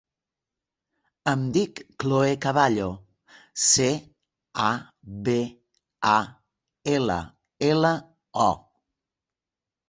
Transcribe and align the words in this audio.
Em 1.31 1.41
dic 1.57 1.81
Khloe 2.03 2.31
Caballo: 2.45 2.87
ce, 3.65 3.89
a, 4.69 4.71
be, 5.29 5.37
a, 6.13 6.15
ela, 6.97 7.19
ela, 7.71 7.93
o. 8.49 8.51